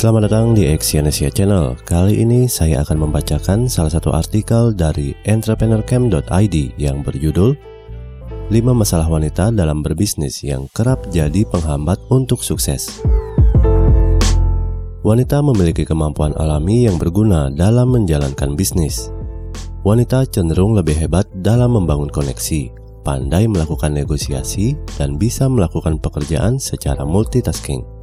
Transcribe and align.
Selamat 0.00 0.32
datang 0.32 0.56
di 0.56 0.64
Exyonesia 0.64 1.28
Channel. 1.28 1.76
Kali 1.84 2.24
ini 2.24 2.48
saya 2.48 2.80
akan 2.80 3.04
membacakan 3.04 3.68
salah 3.68 3.92
satu 3.92 4.16
artikel 4.16 4.72
dari 4.72 5.12
entrepreneurcamp.id 5.28 6.56
yang 6.80 7.04
berjudul 7.04 7.52
5 8.48 8.48
masalah 8.72 9.04
wanita 9.12 9.52
dalam 9.52 9.84
berbisnis 9.84 10.40
yang 10.40 10.72
kerap 10.72 11.04
jadi 11.12 11.44
penghambat 11.44 12.00
untuk 12.08 12.40
sukses. 12.40 13.04
Wanita 15.04 15.44
memiliki 15.44 15.84
kemampuan 15.84 16.32
alami 16.32 16.88
yang 16.88 16.96
berguna 16.96 17.52
dalam 17.52 17.92
menjalankan 17.92 18.56
bisnis. 18.56 19.12
Wanita 19.84 20.24
cenderung 20.32 20.80
lebih 20.80 20.96
hebat 20.96 21.28
dalam 21.44 21.76
membangun 21.76 22.08
koneksi, 22.08 22.72
pandai 23.04 23.44
melakukan 23.44 23.92
negosiasi, 23.92 24.80
dan 24.96 25.20
bisa 25.20 25.44
melakukan 25.44 26.00
pekerjaan 26.00 26.56
secara 26.56 27.04
multitasking. 27.04 27.99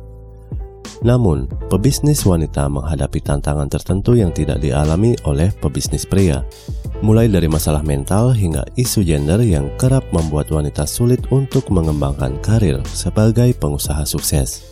Namun, 1.05 1.45
pebisnis 1.69 2.25
wanita 2.25 2.65
menghadapi 2.65 3.21
tantangan 3.21 3.69
tertentu 3.69 4.17
yang 4.17 4.33
tidak 4.33 4.57
dialami 4.57 5.13
oleh 5.29 5.53
pebisnis 5.61 6.09
pria, 6.09 6.41
mulai 7.05 7.29
dari 7.29 7.45
masalah 7.45 7.85
mental 7.85 8.33
hingga 8.33 8.65
isu 8.73 9.05
gender 9.05 9.37
yang 9.45 9.69
kerap 9.77 10.01
membuat 10.09 10.49
wanita 10.49 10.89
sulit 10.89 11.21
untuk 11.29 11.69
mengembangkan 11.69 12.41
karir 12.41 12.81
sebagai 12.89 13.53
pengusaha 13.61 14.01
sukses. 14.09 14.65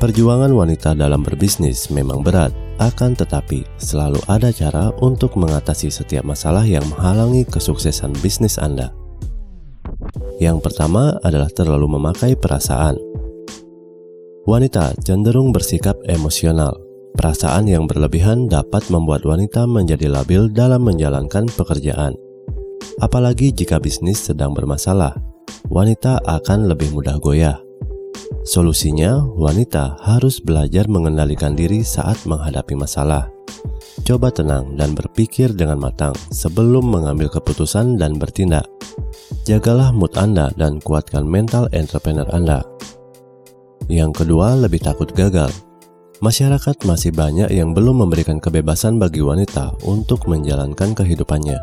Perjuangan 0.00 0.48
wanita 0.48 0.96
dalam 0.96 1.20
berbisnis 1.20 1.92
memang 1.92 2.24
berat, 2.24 2.56
akan 2.80 3.12
tetapi 3.12 3.68
selalu 3.76 4.16
ada 4.32 4.48
cara 4.48 4.88
untuk 5.04 5.36
mengatasi 5.36 5.92
setiap 5.92 6.24
masalah 6.24 6.64
yang 6.64 6.80
menghalangi 6.88 7.44
kesuksesan 7.44 8.16
bisnis 8.24 8.56
Anda. 8.56 8.96
Yang 10.40 10.64
pertama 10.64 11.20
adalah 11.20 11.52
terlalu 11.52 12.00
memakai 12.00 12.32
perasaan. 12.32 13.09
Wanita 14.48 14.96
cenderung 15.04 15.52
bersikap 15.52 16.00
emosional. 16.08 16.72
Perasaan 17.12 17.68
yang 17.68 17.84
berlebihan 17.84 18.48
dapat 18.48 18.88
membuat 18.88 19.28
wanita 19.28 19.68
menjadi 19.68 20.08
labil 20.08 20.48
dalam 20.48 20.80
menjalankan 20.80 21.44
pekerjaan. 21.52 22.16
Apalagi 23.04 23.52
jika 23.52 23.76
bisnis 23.76 24.32
sedang 24.32 24.56
bermasalah, 24.56 25.12
wanita 25.68 26.24
akan 26.24 26.72
lebih 26.72 26.88
mudah 26.88 27.20
goyah. 27.20 27.60
Solusinya, 28.48 29.20
wanita 29.20 30.00
harus 30.08 30.40
belajar 30.40 30.88
mengendalikan 30.88 31.52
diri 31.52 31.84
saat 31.84 32.24
menghadapi 32.24 32.72
masalah. 32.72 33.28
Coba 34.08 34.32
tenang 34.32 34.72
dan 34.80 34.96
berpikir 34.96 35.52
dengan 35.52 35.76
matang 35.76 36.16
sebelum 36.32 36.88
mengambil 36.88 37.28
keputusan 37.28 38.00
dan 38.00 38.16
bertindak. 38.16 38.64
Jagalah 39.44 39.92
mood 39.92 40.16
Anda 40.16 40.48
dan 40.56 40.80
kuatkan 40.80 41.28
mental 41.28 41.68
entrepreneur 41.76 42.24
Anda. 42.32 42.64
Yang 43.90 44.22
kedua, 44.22 44.54
lebih 44.54 44.78
takut 44.78 45.10
gagal. 45.10 45.50
Masyarakat 46.22 46.86
masih 46.86 47.10
banyak 47.10 47.50
yang 47.50 47.74
belum 47.74 48.06
memberikan 48.06 48.38
kebebasan 48.38 49.02
bagi 49.02 49.18
wanita 49.18 49.74
untuk 49.82 50.30
menjalankan 50.30 50.94
kehidupannya. 50.94 51.58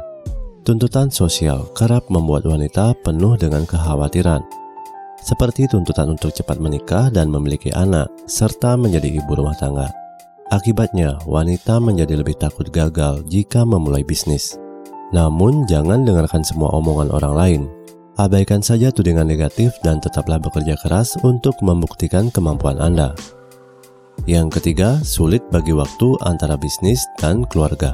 Tuntutan 0.68 1.08
sosial 1.08 1.72
kerap 1.72 2.12
membuat 2.12 2.44
wanita 2.44 2.92
penuh 3.00 3.40
dengan 3.40 3.64
kekhawatiran, 3.64 4.44
seperti 5.24 5.72
tuntutan 5.72 6.14
untuk 6.14 6.36
cepat 6.36 6.60
menikah 6.60 7.10
dan 7.10 7.32
memiliki 7.32 7.72
anak, 7.74 8.12
serta 8.28 8.76
menjadi 8.76 9.20
ibu 9.24 9.32
rumah 9.36 9.56
tangga. 9.56 9.88
Akibatnya, 10.52 11.20
wanita 11.28 11.84
menjadi 11.84 12.20
lebih 12.20 12.40
takut 12.40 12.72
gagal 12.72 13.28
jika 13.28 13.68
memulai 13.68 14.08
bisnis. 14.08 14.56
Namun, 15.12 15.68
jangan 15.68 16.04
dengarkan 16.04 16.44
semua 16.44 16.72
omongan 16.76 17.12
orang 17.12 17.34
lain, 17.36 17.62
Abaikan 18.18 18.66
saja 18.66 18.90
tudingan 18.90 19.30
negatif 19.30 19.78
dan 19.86 20.02
tetaplah 20.02 20.42
bekerja 20.42 20.74
keras 20.82 21.14
untuk 21.22 21.54
membuktikan 21.62 22.34
kemampuan 22.34 22.82
Anda. 22.82 23.14
Yang 24.26 24.58
ketiga, 24.58 24.98
sulit 25.06 25.46
bagi 25.54 25.70
waktu 25.70 26.18
antara 26.26 26.58
bisnis 26.58 26.98
dan 27.22 27.46
keluarga. 27.46 27.94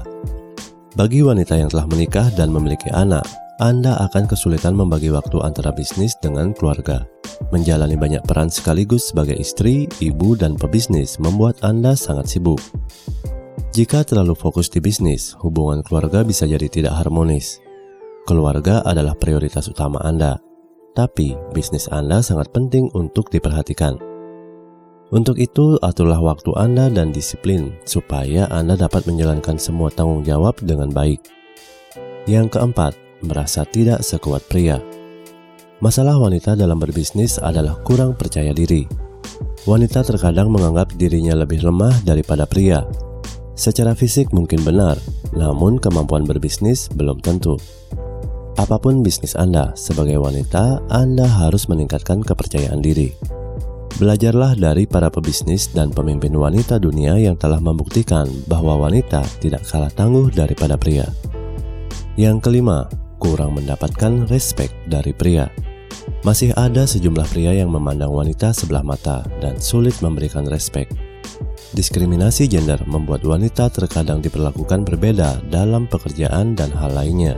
Bagi 0.95 1.19
wanita 1.27 1.59
yang 1.59 1.67
telah 1.67 1.83
menikah 1.91 2.31
dan 2.39 2.55
memiliki 2.55 2.87
anak, 2.95 3.27
Anda 3.59 3.99
akan 4.07 4.31
kesulitan 4.31 4.79
membagi 4.79 5.11
waktu 5.11 5.43
antara 5.43 5.75
bisnis 5.75 6.15
dengan 6.23 6.55
keluarga. 6.55 7.03
Menjalani 7.51 7.99
banyak 7.99 8.23
peran 8.23 8.47
sekaligus 8.47 9.11
sebagai 9.11 9.35
istri, 9.35 9.91
ibu, 9.99 10.39
dan 10.39 10.55
pebisnis 10.55 11.19
membuat 11.19 11.59
Anda 11.67 11.99
sangat 11.99 12.31
sibuk. 12.31 12.63
Jika 13.75 14.07
terlalu 14.07 14.39
fokus 14.39 14.71
di 14.71 14.79
bisnis, 14.79 15.35
hubungan 15.43 15.83
keluarga 15.83 16.23
bisa 16.23 16.47
jadi 16.47 16.71
tidak 16.71 16.95
harmonis. 16.95 17.59
Keluarga 18.23 18.79
adalah 18.87 19.19
prioritas 19.19 19.67
utama 19.67 19.99
Anda, 19.99 20.39
tapi 20.95 21.35
bisnis 21.51 21.91
Anda 21.91 22.23
sangat 22.23 22.55
penting 22.55 22.87
untuk 22.95 23.27
diperhatikan. 23.27 23.99
Untuk 25.11 25.35
itu, 25.43 25.75
aturlah 25.83 26.23
waktu 26.23 26.55
Anda 26.55 26.87
dan 26.87 27.11
disiplin 27.11 27.75
supaya 27.83 28.47
Anda 28.47 28.79
dapat 28.79 29.11
menjalankan 29.11 29.59
semua 29.59 29.91
tanggung 29.91 30.23
jawab 30.23 30.55
dengan 30.63 30.87
baik. 30.87 31.19
Yang 32.23 32.55
keempat, 32.55 32.95
merasa 33.27 33.67
tidak 33.67 33.99
sekuat 34.07 34.47
pria. 34.47 34.79
Masalah 35.83 36.15
wanita 36.15 36.55
dalam 36.55 36.79
berbisnis 36.79 37.43
adalah 37.43 37.75
kurang 37.83 38.15
percaya 38.15 38.55
diri. 38.55 38.87
Wanita 39.67 39.99
terkadang 39.99 40.47
menganggap 40.47 40.95
dirinya 40.95 41.35
lebih 41.35 41.59
lemah 41.59 41.91
daripada 42.07 42.47
pria. 42.47 42.87
Secara 43.59 43.91
fisik 43.93 44.31
mungkin 44.31 44.63
benar, 44.63 44.95
namun 45.35 45.75
kemampuan 45.75 46.23
berbisnis 46.23 46.87
belum 46.87 47.19
tentu. 47.19 47.59
Apa 48.53 48.77
pun 48.77 49.01
bisnis 49.01 49.33
Anda, 49.33 49.73
sebagai 49.73 50.21
wanita, 50.21 50.85
Anda 50.93 51.25
harus 51.25 51.65
meningkatkan 51.65 52.21
kepercayaan 52.21 52.85
diri. 52.85 53.09
Belajarlah 53.97 54.53
dari 54.53 54.85
para 54.85 55.09
pebisnis 55.09 55.73
dan 55.73 55.89
pemimpin 55.89 56.33
wanita 56.37 56.77
dunia 56.77 57.17
yang 57.17 57.33
telah 57.33 57.57
membuktikan 57.57 58.29
bahwa 58.45 58.85
wanita 58.85 59.25
tidak 59.41 59.65
kalah 59.65 59.89
tangguh 59.89 60.29
daripada 60.29 60.77
pria. 60.77 61.09
Yang 62.13 62.45
kelima, 62.45 62.85
kurang 63.17 63.57
mendapatkan 63.57 64.29
respect 64.29 64.73
dari 64.85 65.17
pria. 65.17 65.49
Masih 66.21 66.53
ada 66.53 66.85
sejumlah 66.85 67.25
pria 67.33 67.57
yang 67.57 67.73
memandang 67.73 68.13
wanita 68.13 68.53
sebelah 68.53 68.85
mata 68.85 69.25
dan 69.41 69.57
sulit 69.57 69.97
memberikan 70.05 70.45
respect. 70.45 70.93
Diskriminasi 71.73 72.45
gender 72.45 72.77
membuat 72.85 73.25
wanita 73.25 73.73
terkadang 73.73 74.21
diperlakukan 74.21 74.85
berbeda 74.85 75.41
dalam 75.49 75.89
pekerjaan 75.89 76.53
dan 76.53 76.69
hal 76.69 76.93
lainnya. 76.93 77.33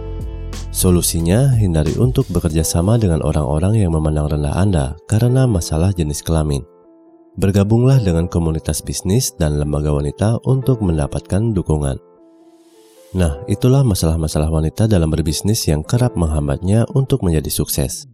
Solusinya, 0.76 1.56
hindari 1.56 1.96
untuk 1.96 2.28
bekerja 2.28 2.60
sama 2.60 3.00
dengan 3.00 3.24
orang-orang 3.24 3.80
yang 3.80 3.96
memandang 3.96 4.28
rendah 4.28 4.60
Anda 4.60 4.86
karena 5.08 5.48
masalah 5.48 5.96
jenis 5.96 6.20
kelamin. 6.20 6.68
Bergabunglah 7.40 8.04
dengan 8.04 8.28
komunitas 8.28 8.84
bisnis 8.84 9.32
dan 9.40 9.56
lembaga 9.56 9.96
wanita 9.96 10.44
untuk 10.44 10.84
mendapatkan 10.84 11.56
dukungan. 11.56 11.96
Nah, 13.16 13.40
itulah 13.48 13.88
masalah-masalah 13.88 14.52
wanita 14.52 14.92
dalam 14.92 15.08
berbisnis 15.08 15.64
yang 15.64 15.80
kerap 15.80 16.20
menghambatnya 16.20 16.84
untuk 16.92 17.24
menjadi 17.24 17.48
sukses. 17.48 18.12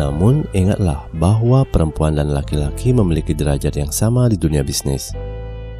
Namun, 0.00 0.48
ingatlah 0.56 1.04
bahwa 1.20 1.68
perempuan 1.68 2.16
dan 2.16 2.32
laki-laki 2.32 2.96
memiliki 2.96 3.36
derajat 3.36 3.76
yang 3.76 3.92
sama 3.92 4.32
di 4.32 4.40
dunia 4.40 4.64
bisnis. 4.64 5.12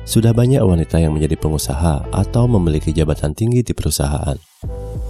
Sudah 0.04 0.36
banyak 0.36 0.60
wanita 0.60 1.00
yang 1.00 1.16
menjadi 1.16 1.40
pengusaha 1.40 2.12
atau 2.12 2.44
memiliki 2.44 2.92
jabatan 2.92 3.32
tinggi 3.32 3.64
di 3.64 3.72
perusahaan. 3.72 4.36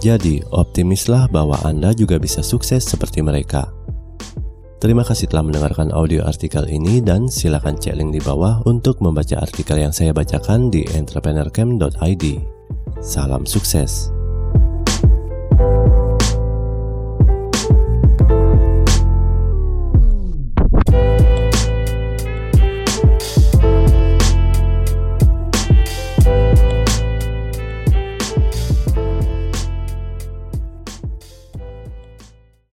Jadi, 0.01 0.41
optimislah 0.49 1.29
bahwa 1.29 1.61
Anda 1.61 1.93
juga 1.93 2.17
bisa 2.17 2.41
sukses 2.41 2.81
seperti 2.89 3.21
mereka. 3.21 3.69
Terima 4.81 5.05
kasih 5.05 5.29
telah 5.29 5.45
mendengarkan 5.45 5.93
audio 5.93 6.25
artikel 6.25 6.65
ini 6.65 7.05
dan 7.05 7.29
silakan 7.29 7.77
cek 7.77 7.93
link 8.01 8.17
di 8.17 8.21
bawah 8.25 8.65
untuk 8.65 8.97
membaca 8.97 9.37
artikel 9.37 9.77
yang 9.77 9.93
saya 9.93 10.09
bacakan 10.09 10.73
di 10.73 10.81
entrepreneurcamp.id. 10.89 12.25
Salam 12.97 13.45
sukses. 13.45 14.09